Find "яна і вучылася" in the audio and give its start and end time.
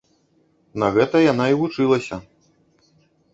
1.25-2.15